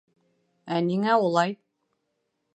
—Ә 0.77 0.79
ниңә 0.87 1.19
улай? 1.27 1.55